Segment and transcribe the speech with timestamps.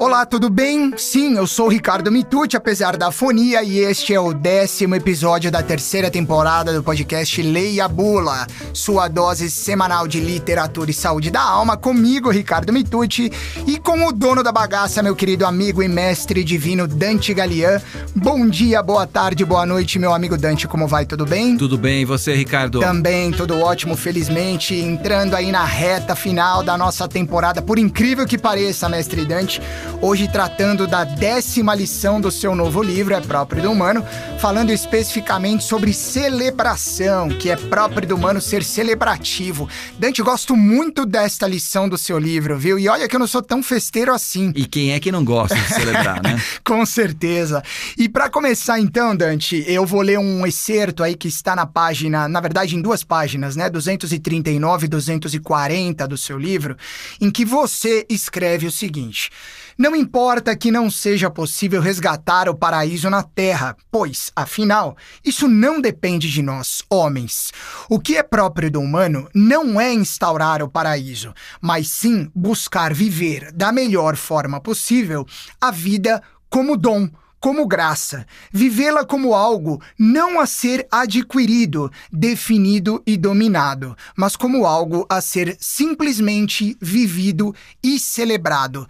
[0.00, 0.94] Olá, tudo bem?
[0.96, 5.50] Sim, eu sou o Ricardo Mitucci, apesar da fonia, e este é o décimo episódio
[5.50, 11.42] da terceira temporada do podcast Leia Bula, sua dose semanal de literatura e saúde da
[11.42, 13.32] alma, comigo, Ricardo Mitucci,
[13.66, 17.82] e com o dono da bagaça, meu querido amigo e mestre divino Dante Galian.
[18.14, 21.06] Bom dia, boa tarde, boa noite, meu amigo Dante, como vai?
[21.06, 21.56] Tudo bem?
[21.56, 22.78] Tudo bem, e você, Ricardo?
[22.78, 28.38] Também, tudo ótimo, felizmente, entrando aí na reta final da nossa temporada, por incrível que
[28.38, 29.60] pareça, mestre Dante.
[30.00, 34.06] Hoje tratando da décima lição do seu novo livro, É Próprio do Humano,
[34.38, 39.68] falando especificamente sobre celebração, que é próprio do humano ser celebrativo.
[39.98, 42.78] Dante, gosto muito desta lição do seu livro, viu?
[42.78, 44.52] E olha que eu não sou tão festeiro assim.
[44.54, 46.40] E quem é que não gosta de celebrar, né?
[46.62, 47.60] Com certeza.
[47.96, 52.28] E para começar então, Dante, eu vou ler um excerto aí que está na página,
[52.28, 56.76] na verdade em duas páginas, né, 239 e 240 do seu livro,
[57.20, 59.30] em que você escreve o seguinte:
[59.78, 65.80] não importa que não seja possível resgatar o paraíso na Terra, pois, afinal, isso não
[65.80, 67.52] depende de nós, homens.
[67.88, 73.52] O que é próprio do humano não é instaurar o paraíso, mas sim buscar viver
[73.52, 75.24] da melhor forma possível
[75.60, 76.20] a vida
[76.50, 77.08] como dom
[77.40, 85.06] como graça, vivê-la como algo não a ser adquirido, definido e dominado, mas como algo
[85.08, 88.88] a ser simplesmente vivido e celebrado.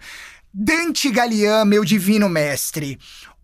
[0.53, 2.97] Dante Galian, meu divino mestre,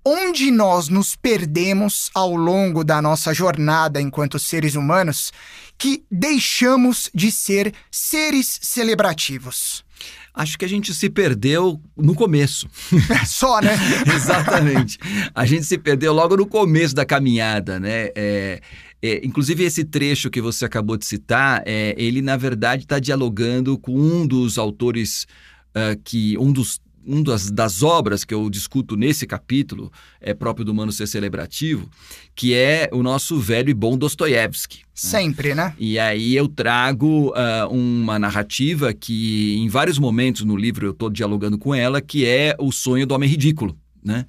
[0.04, 5.32] onde nós nos perdemos ao longo da nossa jornada enquanto seres humanos
[5.78, 9.86] que deixamos de ser seres celebrativos?
[10.34, 12.68] Acho que a gente se perdeu no começo.
[13.26, 13.74] Só, né?
[14.14, 14.98] Exatamente.
[15.34, 18.10] A gente se perdeu logo no começo da caminhada, né?
[18.16, 18.62] É,
[19.02, 23.78] é, inclusive, esse trecho que você acabou de citar, é, ele, na verdade, está dialogando
[23.78, 25.26] com um dos autores
[25.70, 26.38] uh, que.
[26.38, 30.92] um dos um das, das, obras que eu discuto nesse capítulo é próprio do humano
[30.92, 31.90] ser celebrativo,
[32.36, 34.78] que é o nosso velho e bom Dostoiévski.
[34.80, 34.84] Né?
[34.94, 35.74] Sempre, né?
[35.78, 41.10] E aí eu trago uh, uma narrativa que, em vários momentos no livro, eu estou
[41.10, 43.78] dialogando com ela, que é o sonho do homem ridículo.
[44.06, 44.24] Né?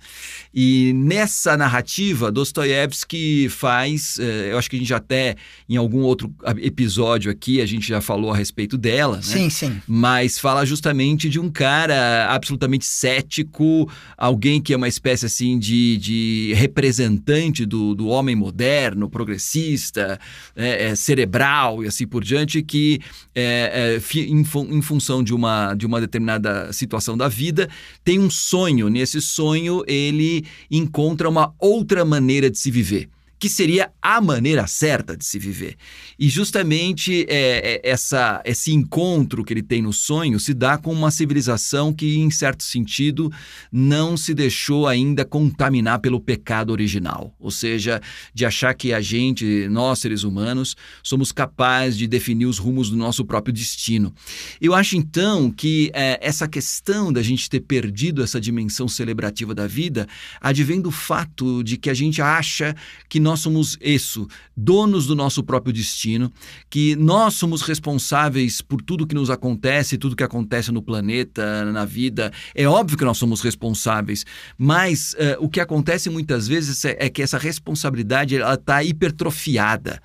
[0.55, 5.37] E nessa narrativa, Dostoiévski faz, eh, eu acho que a gente já até
[5.69, 9.23] em algum outro episódio aqui a gente já falou a respeito dela, né?
[9.23, 9.83] Sim, sim.
[9.87, 15.99] Mas fala justamente de um cara absolutamente cético, alguém que é uma espécie assim de,
[15.99, 20.19] de representante do, do homem moderno, progressista,
[20.57, 22.99] é, é, cerebral e assim por diante, que
[23.35, 27.69] é, em, em função de uma, de uma determinada situação da vida
[28.03, 28.89] tem um sonho.
[28.89, 33.09] Nesse sonho sonho ele encontra uma outra maneira de se viver
[33.39, 35.77] que seria a maneira certa de se viver.
[36.19, 40.93] E justamente é, é, essa, esse encontro que ele tem no sonho se dá com
[40.93, 43.31] uma civilização que, em certo sentido,
[43.71, 47.35] não se deixou ainda contaminar pelo pecado original.
[47.39, 48.01] Ou seja,
[48.33, 52.97] de achar que a gente, nós seres humanos, somos capazes de definir os rumos do
[52.97, 54.15] nosso próprio destino.
[54.61, 59.67] Eu acho então que é, essa questão da gente ter perdido essa dimensão celebrativa da
[59.67, 60.07] vida
[60.41, 62.75] advém do fato de que a gente acha
[63.09, 66.33] que nós somos isso, donos do nosso próprio destino,
[66.71, 71.85] que nós somos responsáveis por tudo que nos acontece, tudo que acontece no planeta, na
[71.85, 72.33] vida.
[72.55, 74.25] É óbvio que nós somos responsáveis,
[74.57, 80.01] mas uh, o que acontece muitas vezes é, é que essa responsabilidade está hipertrofiada.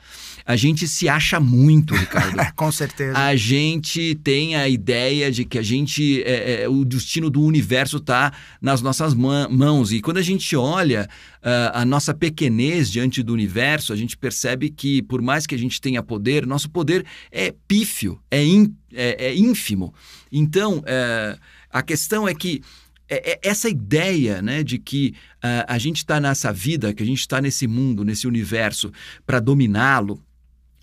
[0.46, 2.38] A gente se acha muito, Ricardo.
[2.56, 3.18] Com certeza.
[3.18, 7.97] A gente tem a ideia de que a gente, é, é, o destino do universo
[7.97, 9.91] está nas nossas mãos.
[9.91, 11.07] E quando a gente olha
[11.41, 15.59] uh, a nossa pequenez diante do universo, a gente percebe que, por mais que a
[15.59, 19.94] gente tenha poder, nosso poder é pífio, é, in, é, é ínfimo.
[20.31, 22.62] Então, uh, a questão é que
[23.12, 25.13] é, é essa ideia né, de que
[25.44, 28.91] uh, a gente está nessa vida, que a gente está nesse mundo, nesse universo,
[29.25, 30.23] para dominá-lo,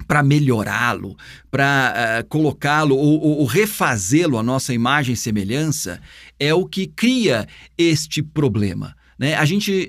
[0.06, 1.16] para melhorá-lo,
[1.50, 6.00] para uh, colocá-lo ou, ou refazê-lo à nossa imagem e semelhança,
[6.38, 7.46] é o que cria
[7.76, 8.94] este problema.
[9.18, 9.34] Né?
[9.34, 9.88] A gente,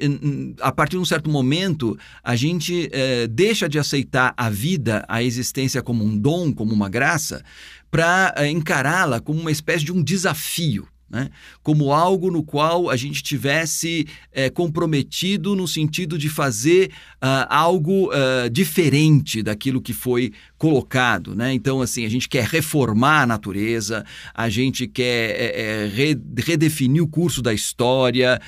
[0.59, 5.21] a partir de um certo momento, a gente uh, deixa de aceitar a vida, a
[5.21, 7.43] existência como um dom, como uma graça,
[7.91, 11.29] para uh, encará-la como uma espécie de um desafio né?
[11.63, 18.09] como algo no qual a gente tivesse é, comprometido no sentido de fazer uh, algo
[18.09, 21.35] uh, diferente daquilo que foi colocado.
[21.35, 21.53] Né?
[21.53, 27.07] Então, assim, a gente quer reformar a natureza, a gente quer é, é, redefinir o
[27.07, 28.39] curso da história,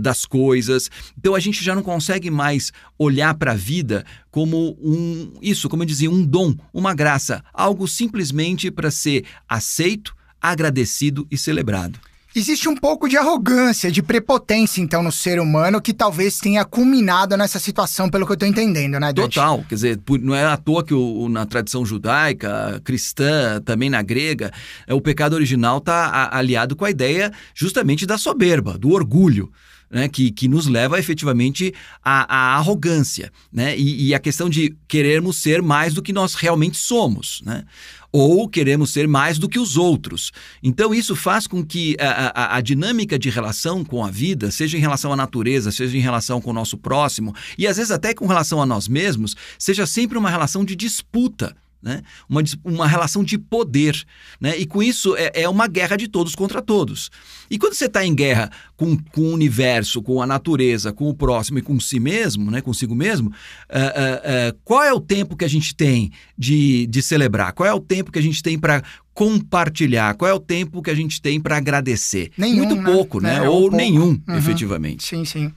[0.00, 0.90] das coisas.
[1.18, 5.82] Então, a gente já não consegue mais olhar para a vida como um, isso, como
[5.82, 10.14] eu dizia, um dom, uma graça, algo simplesmente para ser aceito
[10.44, 11.98] agradecido e celebrado.
[12.36, 17.36] Existe um pouco de arrogância, de prepotência, então, no ser humano que talvez tenha culminado
[17.36, 19.34] nessa situação, pelo que eu estou entendendo, né, Dante?
[19.36, 19.64] Total.
[19.68, 24.50] Quer dizer, não é à toa que o, na tradição judaica, cristã, também na grega,
[24.84, 29.52] é, o pecado original está aliado com a ideia justamente da soberba, do orgulho
[29.90, 31.72] né, que, que nos leva efetivamente
[32.02, 36.34] à, à arrogância, né, e, e a questão de querermos ser mais do que nós
[36.34, 37.64] realmente somos, né,
[38.10, 40.30] ou queremos ser mais do que os outros.
[40.62, 44.78] Então, isso faz com que a, a, a, dinâmica de relação com a vida, seja
[44.78, 48.14] em relação à natureza, seja em relação com o nosso próximo, e às vezes até
[48.14, 52.02] com relação a nós mesmos, seja sempre uma relação de disputa né?
[52.26, 54.02] uma, uma relação de poder.
[54.40, 54.56] Né?
[54.56, 57.10] E com isso é, é uma guerra de todos contra todos.
[57.50, 61.14] E quando você está em guerra com, com o universo, com a natureza, com o
[61.14, 62.60] próximo e com si mesmo, né?
[62.60, 67.02] consigo mesmo, uh, uh, uh, qual é o tempo que a gente tem de, de
[67.02, 67.52] celebrar?
[67.52, 68.82] Qual é o tempo que a gente tem para
[69.14, 70.14] compartilhar?
[70.14, 72.32] Qual é o tempo que a gente tem para agradecer?
[72.36, 72.92] Nenhum, Muito né?
[72.92, 73.36] pouco, né?
[73.36, 73.76] É, ou, pouco.
[73.76, 74.36] nenhum, uhum.
[74.36, 75.06] efetivamente.
[75.06, 75.52] Sim, sim.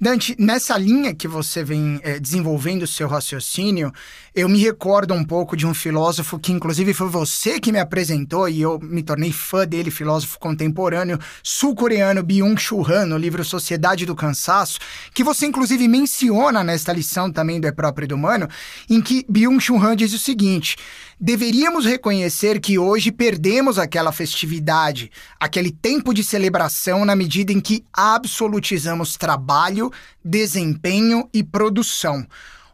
[0.00, 3.92] Dante, nessa linha que você vem é, desenvolvendo o seu raciocínio,
[4.34, 8.48] eu me recordo um pouco de um filósofo que, inclusive, foi você que me apresentou
[8.48, 12.22] e eu me tornei fã dele, filósofo contemporâneo sul-coreano
[12.54, 14.78] Byung-Chul Han, no livro Sociedade do Cansaço,
[15.12, 18.48] que você, inclusive, menciona nesta lição também do É Próprio do Humano,
[18.88, 20.76] em que Byung-Chul Han diz o seguinte
[21.20, 27.84] deveríamos reconhecer que hoje perdemos aquela festividade, aquele tempo de celebração na medida em que
[27.92, 29.90] absolutizamos trabalho,
[30.22, 32.26] desempenho e produção.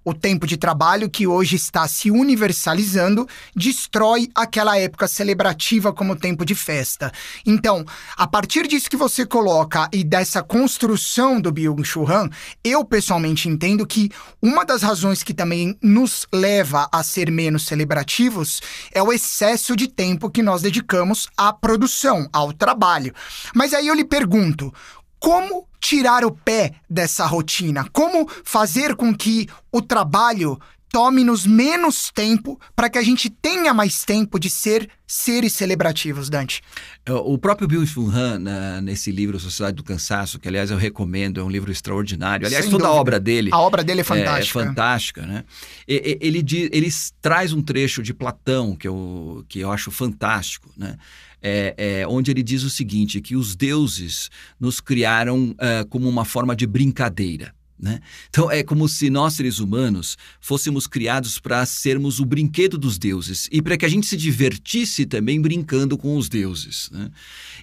[0.02, 6.42] O tempo de trabalho que hoje está se universalizando destrói aquela época celebrativa como tempo
[6.42, 7.12] de festa.
[7.44, 7.84] Então,
[8.16, 12.30] a partir disso que você coloca e dessa construção do Byung-Chul Han,
[12.64, 14.10] eu pessoalmente entendo que
[14.40, 18.62] uma das razões que também nos leva a ser menos celebrativos
[18.92, 23.14] é o excesso de tempo que nós dedicamos à produção, ao trabalho.
[23.54, 24.72] Mas aí eu lhe pergunto,
[25.20, 27.86] como tirar o pé dessa rotina?
[27.92, 30.58] Como fazer com que o trabalho
[30.92, 36.62] tome-nos menos tempo para que a gente tenha mais tempo de ser seres celebrativos, Dante?
[37.08, 41.48] O próprio Bill Han, nesse livro Sociedade do Cansaço, que aliás eu recomendo, é um
[41.50, 42.46] livro extraordinário.
[42.46, 42.98] Aliás, Sem toda dúvida.
[42.98, 43.50] a obra dele.
[43.52, 44.58] A obra dele é fantástica.
[44.58, 45.44] É, é fantástica, né?
[45.86, 46.88] Ele, ele, ele
[47.20, 50.96] traz um trecho de Platão que eu, que eu acho fantástico, né?
[51.42, 55.54] É, é, onde ele diz o seguinte: que os deuses nos criaram
[55.88, 57.54] como uma forma de brincadeira.
[57.80, 58.00] Né?
[58.28, 63.48] Então é como se nós, seres humanos, fôssemos criados para sermos o brinquedo dos deuses
[63.50, 66.90] e para que a gente se divertisse também brincando com os deuses.
[66.92, 67.10] Né?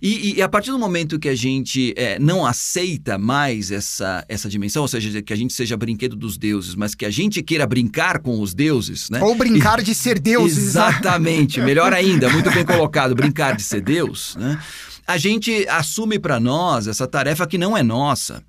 [0.01, 4.49] E, e, a partir do momento que a gente é, não aceita mais essa, essa
[4.49, 7.67] dimensão, ou seja, que a gente seja brinquedo dos deuses, mas que a gente queira
[7.67, 9.11] brincar com os deuses.
[9.11, 9.21] Né?
[9.21, 10.57] Ou brincar e, de ser deuses.
[10.57, 14.35] Exatamente, melhor ainda, muito bem colocado, brincar de ser Deus.
[14.35, 14.59] Né?
[15.05, 18.43] A gente assume para nós essa tarefa que não é nossa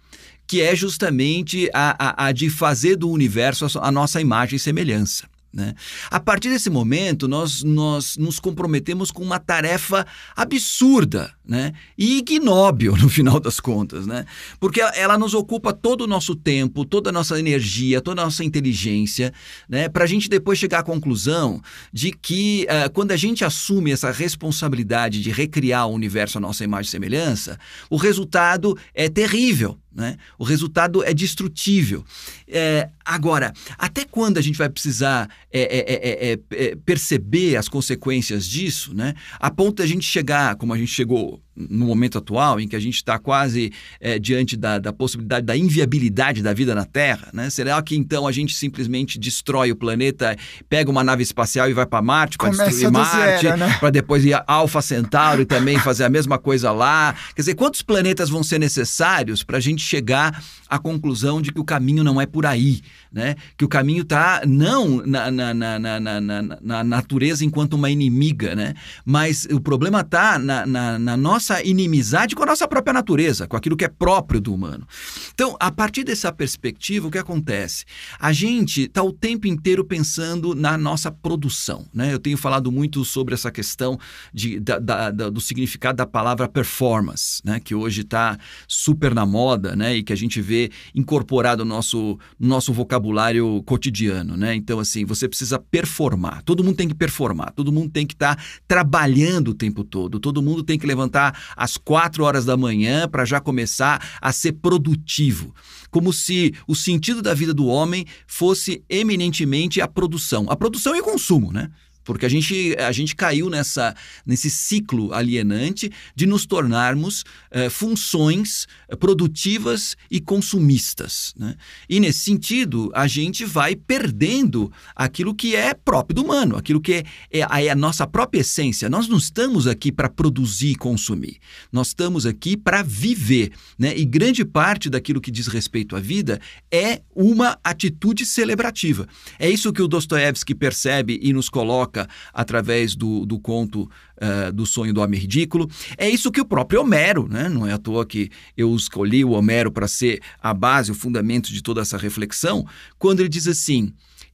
[0.48, 4.58] que é justamente a, a, a de fazer do universo a, a nossa imagem e
[4.58, 5.28] semelhança.
[5.52, 5.74] Né?
[6.10, 10.06] A partir desse momento, nós, nós nos comprometemos com uma tarefa
[10.36, 11.72] absurda né?
[11.96, 14.26] e ignóbil, no final das contas, né?
[14.60, 18.44] porque ela, nos ocupa todo o nosso tempo, toda a nossa energia, toda a nossa
[18.44, 19.32] inteligência,
[19.68, 19.88] né?
[19.88, 21.62] para a gente depois chegar à conclusão
[21.92, 26.62] de que uh, quando a gente assume essa responsabilidade de recriar o universo à nossa
[26.62, 27.58] imagem e semelhança,
[27.88, 29.78] o resultado é terrível.
[29.92, 30.16] Né?
[30.38, 32.04] O resultado é destrutível.
[32.46, 39.14] É, agora, até quando a gente vai precisar é, é, perceber as consequências disso, né?
[39.40, 42.76] a ponto de a gente chegar, como a gente chegou no momento atual, em que
[42.76, 47.28] a gente está quase é, diante da, da, possibilidade da inviabilidade da vida na Terra,
[47.32, 47.50] né?
[47.50, 50.36] Será que então a gente simplesmente destrói o planeta,
[50.68, 53.76] pega uma nave espacial e vai para Marte para destruir Marte, né?
[53.80, 57.14] para depois ir a Alpha Centauri também fazer a mesma coisa lá?
[57.34, 61.60] Quer dizer, quantos planetas vão ser necessários para a gente chegar à conclusão de que
[61.60, 62.80] o caminho não é por aí,
[63.12, 63.36] né?
[63.56, 68.74] Que o caminho está não na, na, na, na, na natureza enquanto uma inimiga, né?
[69.04, 73.76] Mas o problema está na nossa nossa inimizade com a nossa própria natureza, com aquilo
[73.76, 74.86] que é próprio do humano.
[75.32, 77.84] Então, a partir dessa perspectiva, o que acontece?
[78.18, 81.86] A gente está o tempo inteiro pensando na nossa produção.
[81.92, 82.12] Né?
[82.12, 83.98] Eu tenho falado muito sobre essa questão
[84.32, 87.60] de, da, da, da, do significado da palavra performance, né?
[87.60, 89.96] que hoje está super na moda né?
[89.96, 94.36] e que a gente vê incorporado no nosso, no nosso vocabulário cotidiano.
[94.36, 94.54] Né?
[94.54, 96.42] Então, assim, você precisa performar.
[96.42, 100.20] Todo mundo tem que performar, todo mundo tem que estar tá trabalhando o tempo todo,
[100.20, 104.52] todo mundo tem que levantar às quatro horas da manhã para já começar a ser
[104.52, 105.54] produtivo.
[105.90, 110.46] Como se o sentido da vida do homem fosse eminentemente a produção.
[110.48, 111.70] A produção e o consumo, né?
[112.08, 118.66] Porque a gente, a gente caiu nessa, nesse ciclo alienante de nos tornarmos eh, funções
[118.98, 121.34] produtivas e consumistas.
[121.36, 121.54] Né?
[121.86, 126.94] E nesse sentido, a gente vai perdendo aquilo que é próprio do humano, aquilo que
[126.94, 128.88] é, é, é a nossa própria essência.
[128.88, 131.36] Nós não estamos aqui para produzir e consumir,
[131.70, 133.52] nós estamos aqui para viver.
[133.78, 133.94] Né?
[133.94, 136.40] E grande parte daquilo que diz respeito à vida
[136.72, 139.06] é uma atitude celebrativa.
[139.38, 141.97] É isso que o Dostoiévski percebe e nos coloca
[142.32, 145.68] através do, do conto uh, do sonho do homem ridículo.
[145.96, 147.48] É isso que o próprio Homero, né?
[147.48, 151.52] não é à toa que eu escolhi o Homero para ser a base, o fundamento
[151.52, 152.66] de toda essa reflexão,
[152.98, 153.92] quando ele diz assim: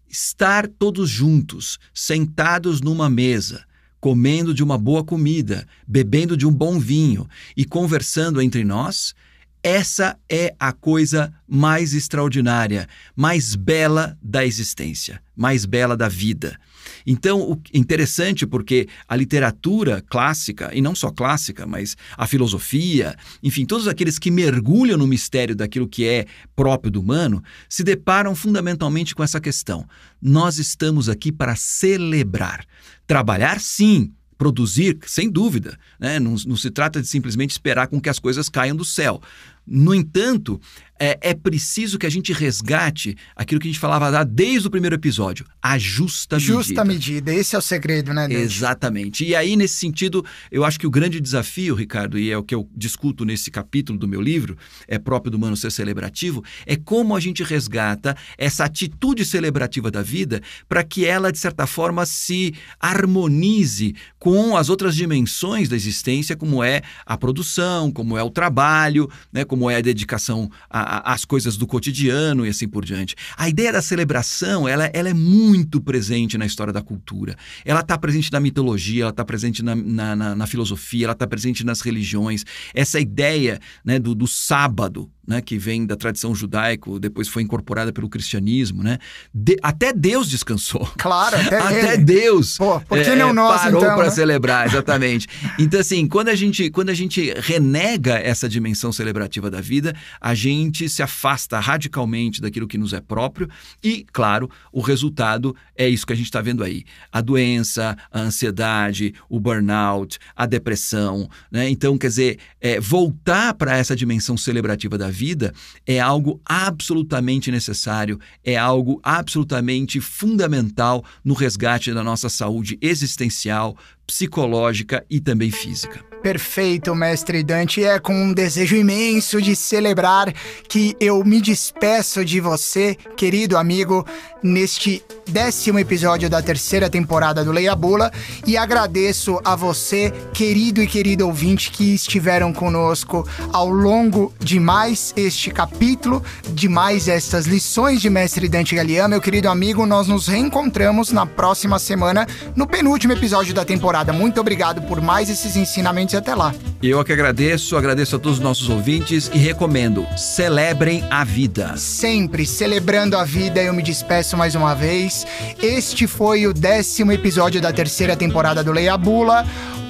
[0.09, 3.64] estar todos juntos, sentados numa mesa,
[4.00, 9.14] comendo de uma boa comida, bebendo de um bom vinho e conversando entre nós,
[9.62, 16.61] essa é a coisa mais extraordinária, mais bela da existência, mais bela da vida.
[17.06, 23.66] Então, o interessante porque a literatura clássica, e não só clássica, mas a filosofia, enfim,
[23.66, 29.14] todos aqueles que mergulham no mistério daquilo que é próprio do humano, se deparam fundamentalmente
[29.14, 29.87] com essa questão.
[30.20, 32.64] Nós estamos aqui para celebrar.
[33.06, 35.78] Trabalhar, sim, produzir, sem dúvida.
[35.99, 36.18] Né?
[36.18, 39.20] Não, não, se trata de simplesmente esperar com que as coisas caiam do céu.
[39.66, 40.61] No entanto,
[40.99, 44.71] é, é, preciso que a gente resgate aquilo que a gente falava lá desde o
[44.71, 46.52] primeiro episódio, a justa medida.
[46.54, 48.40] Justa medida, esse é o segredo, né, Dante?
[48.40, 49.25] Exatamente.
[49.25, 52.54] E aí, nesse sentido, eu acho que o grande desafio, Ricardo, e é o que
[52.54, 54.56] eu discuto nesse capítulo do meu livro,
[54.87, 60.02] é próprio do humano ser celebrativo, é como a gente resgata essa atitude celebrativa da
[60.02, 66.37] vida para que ela, de certa forma, se harmonize com as outras dimensões da existência,
[66.37, 71.56] como é a produção, como é o trabalho, né, como é a dedicação as coisas
[71.56, 73.14] do cotidiano e assim por diante.
[73.37, 77.37] A ideia da celebração, ela, ela é muito presente na história da cultura.
[77.64, 81.25] Ela está presente na mitologia, ela está presente na, na, na, na, filosofia, ela está
[81.25, 82.44] presente nas religiões.
[82.75, 87.92] Essa ideia né, do, do sábado, né, que vem da tradição judaico, depois foi incorporada
[87.92, 88.98] pelo cristianismo, né?
[89.32, 90.88] De, até Deus descansou.
[90.98, 92.56] Claro, até, até Deus.
[92.56, 94.10] Pô, por que é, não nós parou então, para né?
[94.10, 95.26] celebrar, exatamente.
[95.58, 100.34] então assim, quando a gente quando a gente renega essa dimensão celebrativa da vida, a
[100.34, 103.48] gente se afasta radicalmente daquilo que nos é próprio
[103.82, 108.20] e, claro, o resultado é isso que a gente está vendo aí: a doença, a
[108.20, 111.68] ansiedade, o burnout, a depressão, né?
[111.68, 115.54] Então, quer dizer, é, voltar para essa dimensão celebrativa da vida
[115.87, 125.04] é algo absolutamente necessário, é algo absolutamente fundamental no resgate da nossa saúde existencial, psicológica
[125.08, 126.04] e também física.
[126.23, 127.84] Perfeito, mestre Dante.
[127.84, 130.32] É com um desejo imenso de celebrar
[130.66, 134.06] que eu me despeço de você, querido amigo,
[134.42, 138.11] neste décimo episódio da terceira temporada do Leia Bula
[138.46, 145.12] e agradeço a você, querido e querido ouvinte, que estiveram conosco ao longo de mais
[145.16, 146.23] este capítulo,
[146.54, 149.11] de mais estas lições de mestre Dante Galeano.
[149.11, 153.93] Meu querido amigo, nós nos reencontramos na próxima semana no penúltimo episódio da temporada.
[154.12, 156.54] Muito obrigado por mais esses ensinamentos e até lá.
[156.82, 161.76] Eu é que agradeço, agradeço a todos os nossos ouvintes e recomendo: celebrem a vida.
[161.76, 165.26] Sempre celebrando a vida, eu me despeço mais uma vez.
[165.62, 169.44] Este foi o décimo episódio da terceira temporada do Leia Bula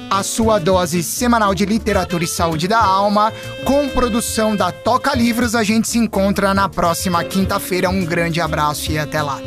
[0.09, 3.33] a sua dose semanal de literatura e saúde da alma,
[3.63, 5.55] com produção da Toca Livros.
[5.55, 7.89] A gente se encontra na próxima quinta-feira.
[7.89, 9.41] Um grande abraço e até lá.